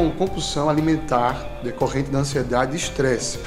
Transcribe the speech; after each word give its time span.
com 0.00 0.10
compulsão 0.10 0.70
alimentar 0.70 1.60
decorrente 1.62 2.10
da 2.10 2.20
ansiedade 2.20 2.72
e 2.72 2.76
estresse. 2.76 3.38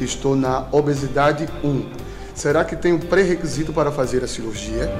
Estou 0.00 0.34
na 0.34 0.66
obesidade 0.72 1.46
1. 1.62 1.86
Será 2.34 2.64
que 2.64 2.76
tenho 2.76 2.98
pré-requisito 2.98 3.74
para 3.74 3.92
fazer 3.92 4.24
a 4.24 4.26
cirurgia? 4.26 4.90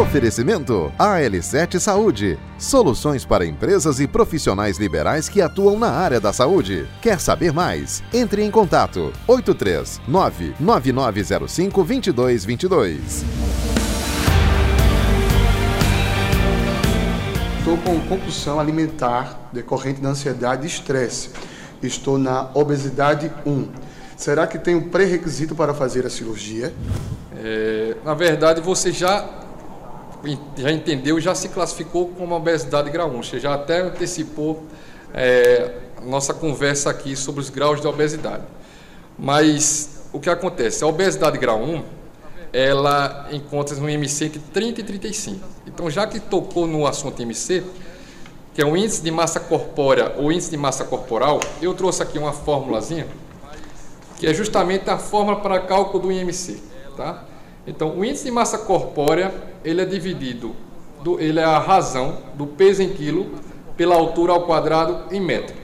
Oferecimento 0.00 0.92
AL7 0.98 1.80
Saúde. 1.80 2.38
Soluções 2.56 3.24
para 3.24 3.46
empresas 3.46 3.98
e 3.98 4.06
profissionais 4.06 4.78
liberais 4.78 5.28
que 5.28 5.40
atuam 5.40 5.78
na 5.78 5.90
área 5.90 6.20
da 6.20 6.32
saúde. 6.32 6.86
Quer 7.00 7.18
saber 7.18 7.52
mais? 7.52 8.02
Entre 8.12 8.44
em 8.44 8.50
contato 8.50 9.12
83 9.26 10.00
99905 10.06 11.84
2222. 11.84 13.73
Estou 17.74 17.92
com 17.92 18.08
compulsão 18.08 18.60
alimentar 18.60 19.48
decorrente 19.52 20.00
da 20.00 20.10
ansiedade 20.10 20.62
e 20.62 20.66
estresse. 20.68 21.30
Estou 21.82 22.18
na 22.18 22.48
obesidade 22.54 23.32
1. 23.44 23.68
Será 24.16 24.46
que 24.46 24.60
tenho 24.60 24.90
pré-requisito 24.90 25.56
para 25.56 25.74
fazer 25.74 26.06
a 26.06 26.10
cirurgia? 26.10 26.72
É, 27.36 27.96
na 28.04 28.14
verdade, 28.14 28.60
você 28.60 28.92
já, 28.92 29.28
já 30.56 30.70
entendeu, 30.70 31.18
já 31.20 31.34
se 31.34 31.48
classificou 31.48 32.10
como 32.10 32.36
obesidade 32.36 32.90
grau 32.90 33.10
1. 33.10 33.22
Você 33.24 33.40
já 33.40 33.54
até 33.54 33.80
antecipou 33.80 34.62
é, 35.12 35.72
nossa 36.00 36.32
conversa 36.32 36.90
aqui 36.90 37.16
sobre 37.16 37.40
os 37.40 37.50
graus 37.50 37.80
de 37.80 37.88
obesidade. 37.88 38.44
Mas 39.18 40.04
o 40.12 40.20
que 40.20 40.30
acontece? 40.30 40.84
A 40.84 40.86
obesidade 40.86 41.38
grau 41.38 41.60
1 41.60 41.82
ela 42.52 43.26
encontra-se 43.32 43.80
no 43.80 43.90
IMC 43.90 44.26
entre 44.26 44.38
30 44.38 44.80
e 44.80 44.84
35. 44.84 45.53
Então, 45.66 45.88
já 45.90 46.06
que 46.06 46.20
tocou 46.20 46.66
no 46.66 46.86
assunto 46.86 47.20
IMC, 47.20 47.64
que 48.54 48.62
é 48.62 48.64
o 48.64 48.76
índice 48.76 49.02
de 49.02 49.10
massa 49.10 49.40
corpórea 49.40 50.14
ou 50.16 50.30
índice 50.30 50.50
de 50.50 50.56
massa 50.56 50.84
corporal, 50.84 51.40
eu 51.60 51.74
trouxe 51.74 52.02
aqui 52.02 52.18
uma 52.18 52.32
formulazinha, 52.32 53.06
que 54.16 54.26
é 54.26 54.34
justamente 54.34 54.88
a 54.88 54.98
fórmula 54.98 55.40
para 55.40 55.60
cálculo 55.60 56.04
do 56.04 56.12
IMC, 56.12 56.62
tá? 56.96 57.24
Então, 57.66 57.98
o 57.98 58.04
índice 58.04 58.24
de 58.24 58.30
massa 58.30 58.58
corpórea, 58.58 59.34
ele 59.64 59.80
é 59.80 59.84
dividido, 59.84 60.54
do, 61.02 61.18
ele 61.18 61.40
é 61.40 61.44
a 61.44 61.58
razão 61.58 62.18
do 62.34 62.46
peso 62.46 62.82
em 62.82 62.90
quilo 62.90 63.30
pela 63.76 63.96
altura 63.96 64.32
ao 64.32 64.42
quadrado 64.42 65.12
em 65.12 65.20
metro. 65.20 65.56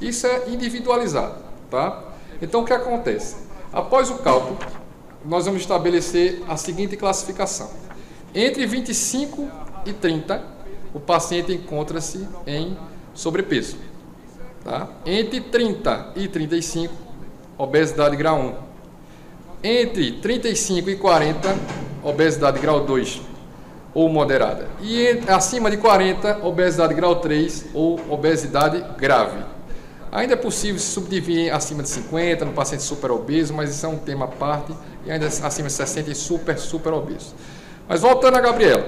Isso 0.00 0.26
é 0.26 0.48
individualizado, 0.48 1.36
tá? 1.70 2.02
Então, 2.42 2.62
o 2.62 2.64
que 2.64 2.72
acontece? 2.72 3.36
Após 3.72 4.10
o 4.10 4.16
cálculo, 4.16 4.58
nós 5.24 5.46
vamos 5.46 5.62
estabelecer 5.62 6.42
a 6.46 6.56
seguinte 6.56 6.96
classificação. 6.96 7.70
Entre 8.34 8.66
25 8.66 9.48
e 9.86 9.92
30, 9.92 10.42
o 10.92 10.98
paciente 10.98 11.52
encontra-se 11.52 12.26
em 12.46 12.76
sobrepeso. 13.14 13.76
Tá? 14.64 14.88
Entre 15.06 15.40
30 15.40 16.12
e 16.16 16.26
35, 16.26 16.92
obesidade 17.56 18.16
grau 18.16 18.40
1. 18.40 18.54
Entre 19.62 20.12
35 20.12 20.90
e 20.90 20.96
40, 20.96 21.56
obesidade 22.02 22.58
grau 22.58 22.84
2 22.84 23.20
ou 23.94 24.08
moderada. 24.08 24.68
E 24.82 25.20
acima 25.28 25.70
de 25.70 25.76
40, 25.76 26.44
obesidade 26.44 26.92
grau 26.92 27.16
3 27.16 27.66
ou 27.72 28.00
obesidade 28.10 28.84
grave. 28.98 29.38
Ainda 30.10 30.34
é 30.34 30.36
possível 30.36 30.80
se 30.80 30.86
subdividir 30.86 31.54
acima 31.54 31.82
de 31.82 31.88
50 31.88 32.44
no 32.44 32.52
paciente 32.52 32.82
super 32.82 33.10
obeso, 33.10 33.54
mas 33.54 33.70
isso 33.70 33.86
é 33.86 33.88
um 33.88 33.98
tema 33.98 34.24
à 34.24 34.28
parte, 34.28 34.72
e 35.06 35.10
ainda 35.10 35.26
acima 35.26 35.68
de 35.68 35.74
60 35.74 36.10
e 36.10 36.14
super, 36.14 36.58
super 36.58 36.92
obeso. 36.92 37.34
Mas 37.88 38.00
voltando 38.00 38.36
a 38.36 38.40
Gabriela, 38.40 38.86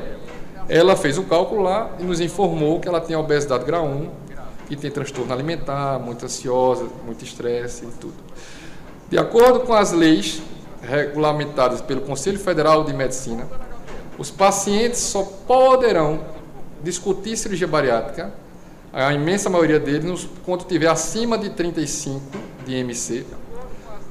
ela 0.69 0.97
fez 0.97 1.19
o 1.19 1.25
cálculo 1.25 1.63
lá 1.63 1.91
e 1.99 2.03
nos 2.03 2.21
informou 2.21 2.81
que 2.81 2.89
ela 2.89 3.01
tem 3.01 3.15
obesidade 3.17 3.65
grau 3.65 3.85
1, 3.87 4.11
que 4.69 4.77
tem 4.77 4.91
transtorno 4.91 5.33
alimentar, 5.33 5.99
muito 5.99 6.25
ansiosa, 6.25 6.87
muito 7.05 7.25
estresse 7.25 7.85
e 7.85 7.91
tudo. 8.01 8.15
De 9.09 9.19
acordo 9.19 9.61
com 9.61 9.73
as 9.73 9.93
leis 9.93 10.43
regulamentadas 10.83 11.81
pelo 11.81 12.01
Conselho 12.01 12.39
Federal 12.39 12.85
de 12.85 12.93
Medicina, 12.93 13.47
os 14.19 14.31
pacientes 14.31 15.01
só 15.01 15.23
poderão 15.47 16.21
discutir 16.83 17.37
cirurgia 17.37 17.67
bariátrica 17.67 18.33
a 18.93 19.13
imensa 19.13 19.51
maioria 19.51 19.79
deles, 19.79 20.27
quando 20.45 20.65
tiver 20.65 20.87
acima 20.87 21.37
de 21.37 21.51
35 21.51 22.23
de 22.65 22.77
MC, 22.77 23.27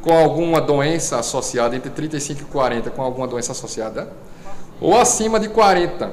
com 0.03 0.15
alguma 0.15 0.61
doença 0.61 1.17
associada, 1.17 1.75
entre 1.75 1.89
35 1.89 2.41
e 2.41 2.45
40, 2.45 2.91
com 2.91 3.01
alguma 3.01 3.27
doença 3.27 3.51
associada, 3.51 4.07
ou 4.79 4.95
acima 4.97 5.39
de 5.39 5.49
40, 5.49 6.11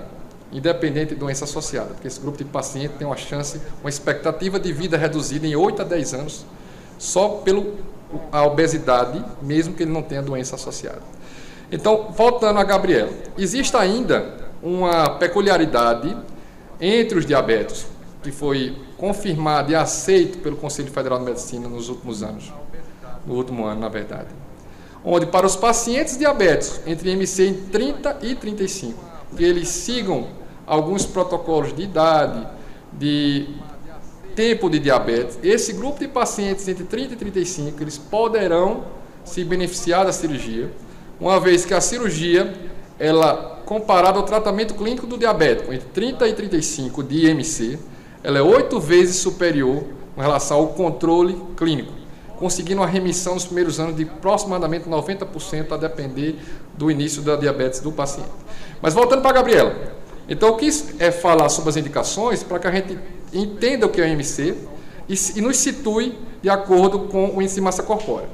independente 0.53 1.15
de 1.15 1.21
doença 1.21 1.45
associada, 1.45 1.95
porque 1.95 2.07
esse 2.07 2.21
grupo 2.21 2.39
de 2.39 2.45
paciente 2.45 2.95
tem 2.99 3.07
uma 3.07 3.17
chance, 3.17 3.61
uma 3.81 3.89
expectativa 3.89 4.61
de 4.61 4.73
vida 4.73 4.97
reduzida 4.97 5.47
em 5.47 5.57
8 5.57 5.83
a 5.83 5.85
10 5.85 6.15
anos, 6.15 6.47
só 6.99 7.29
pela 7.29 7.65
obesidade, 8.47 9.25
mesmo 9.41 9.75
que 9.75 9.83
ele 9.83 9.93
não 9.93 10.03
tenha 10.03 10.23
doença 10.23 10.55
associada. 10.57 11.01
Então, 11.71 12.13
voltando 12.15 12.59
a 12.59 12.65
Gabriela, 12.65 13.11
existe 13.39 13.75
ainda 13.77 14.43
uma 14.63 15.19
peculiaridade 15.19 16.15
entre 16.79 17.19
os 17.19 17.25
diabéticos 17.25 17.87
que 18.23 18.31
foi 18.31 18.77
confirmado 18.97 19.73
e 19.73 19.75
aceito 19.75 20.39
pelo 20.39 20.57
Conselho 20.57 20.91
Federal 20.93 21.19
de 21.19 21.25
Medicina 21.25 21.69
nos 21.69 21.89
últimos 21.89 22.23
anos, 22.23 22.53
no 23.27 23.35
último 23.35 23.65
ano, 23.65 23.81
na 23.81 23.89
verdade. 23.89 24.29
Onde 25.05 25.27
para 25.27 25.47
os 25.47 25.57
pacientes 25.57 26.17
diabéticos 26.17 26.81
entre 26.87 27.11
MC 27.11 27.49
em 27.49 27.55
30 27.55 28.19
e 28.23 28.35
35, 28.35 29.03
que 29.37 29.43
eles 29.43 29.69
sigam 29.69 30.29
alguns 30.67 31.05
protocolos 31.05 31.75
de 31.75 31.83
idade, 31.83 32.47
de 32.93 33.49
tempo 34.35 34.71
de 34.71 34.79
diabetes, 34.79 35.39
esse 35.43 35.73
grupo 35.73 35.99
de 35.99 36.09
pacientes 36.09 36.67
entre 36.69 36.85
30 36.85 37.15
e 37.15 37.17
35, 37.17 37.83
eles 37.83 37.99
poderão 37.99 38.85
se 39.25 39.45
beneficiar 39.45 40.05
da 40.05 40.13
cirurgia, 40.13 40.71
uma 41.21 41.39
vez 41.39 41.65
que 41.65 41.75
a 41.75 41.81
cirurgia, 41.81 42.55
ela 42.99 43.61
comparada 43.65 44.19
ao 44.19 44.25
tratamento 44.25 44.75
clínico 44.75 45.07
do 45.07 45.17
diabético 45.17 45.73
entre 45.73 45.89
30 45.89 46.29
e 46.29 46.33
35 46.33 47.03
de 47.03 47.27
IMC, 47.27 47.79
ela 48.23 48.39
é 48.39 48.43
oito 48.43 48.81
vezes 48.81 49.17
superior 49.17 49.85
com 50.15 50.21
relação 50.21 50.59
ao 50.59 50.69
controle 50.69 51.37
clínico, 51.57 51.93
conseguindo 52.43 52.81
uma 52.81 52.89
remissão 52.89 53.35
nos 53.35 53.45
primeiros 53.45 53.79
anos 53.79 53.95
de 53.95 54.03
aproximadamente 54.03 54.89
90% 54.89 55.71
a 55.71 55.77
depender 55.77 56.37
do 56.77 56.91
início 56.91 57.23
da 57.23 57.37
diabetes 57.37 57.79
do 57.79 57.93
paciente. 57.93 58.33
Mas 58.83 58.95
voltando 58.95 59.23
para 59.23 59.31
a 59.31 59.35
Gabriela. 59.35 59.77
Então, 60.29 60.49
eu 60.49 60.57
quis 60.57 60.93
é 60.99 61.13
falar 61.13 61.49
sobre 61.49 61.71
as 61.71 61.77
indicações 61.77 62.43
para 62.43 62.59
que 62.59 62.67
a 62.67 62.73
gente 62.73 62.99
entenda 63.33 63.87
o 63.87 63.89
que 63.89 64.01
é 64.01 64.05
o 64.05 64.09
IMC 64.09 64.57
e, 65.09 65.15
e 65.37 65.41
nos 65.41 65.57
situe 65.57 66.19
de 66.43 66.51
acordo 66.51 67.07
com 67.07 67.37
o 67.37 67.41
índice 67.41 67.55
de 67.55 67.61
massa 67.61 67.85
corpórea. 67.85 68.29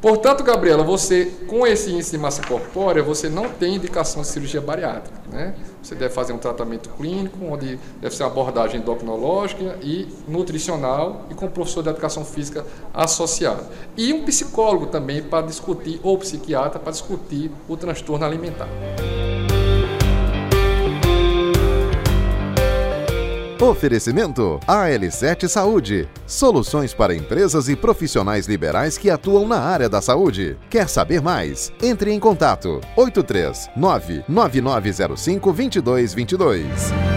Portanto, 0.00 0.42
Gabriela, 0.42 0.82
você 0.82 1.26
com 1.46 1.66
esse 1.66 1.90
índice 1.90 2.12
de 2.12 2.18
massa 2.18 2.42
corpórea, 2.42 3.02
você 3.02 3.28
não 3.28 3.50
tem 3.50 3.74
indicação 3.74 4.22
de 4.22 4.28
cirurgia 4.28 4.60
bariátrica. 4.60 5.20
Né? 5.30 5.54
Você 5.82 5.94
deve 5.94 6.12
fazer 6.14 6.32
um 6.32 6.38
tratamento 6.38 6.88
clínico, 6.90 7.38
onde 7.44 7.78
deve 8.00 8.14
ser 8.14 8.22
uma 8.22 8.30
abordagem 8.30 8.80
endocrinológica 8.80 9.78
e 9.82 10.08
nutricional 10.26 11.26
e 11.30 11.34
com 11.34 11.48
professor 11.48 11.82
de 11.82 11.90
educação 11.90 12.24
física 12.24 12.64
associado. 12.94 13.64
E 13.96 14.12
um 14.12 14.24
psicólogo 14.24 14.86
também 14.86 15.22
para 15.22 15.46
discutir, 15.46 16.00
ou 16.02 16.16
psiquiatra 16.16 16.78
para 16.78 16.92
discutir 16.92 17.50
o 17.68 17.76
transtorno 17.76 18.24
alimentar. 18.24 18.68
Oferecimento 23.60 24.58
AL7 24.66 25.46
Saúde. 25.46 26.08
Soluções 26.26 26.94
para 26.94 27.14
empresas 27.14 27.68
e 27.68 27.76
profissionais 27.76 28.46
liberais 28.48 28.96
que 28.96 29.10
atuam 29.10 29.46
na 29.46 29.60
área 29.60 29.86
da 29.86 30.00
saúde. 30.00 30.56
Quer 30.70 30.88
saber 30.88 31.20
mais? 31.20 31.70
Entre 31.82 32.10
em 32.10 32.18
contato 32.18 32.80
83 32.96 33.68
99905 33.76 35.52
2222. 35.52 37.09